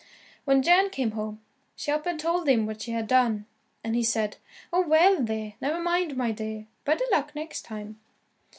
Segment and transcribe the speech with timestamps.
[0.45, 1.41] When Jan came home,
[1.75, 3.45] she up and told him what she had done,
[3.83, 4.37] and he said,
[4.73, 7.99] "Oh, well, there, never mind, my dear, better luck next time."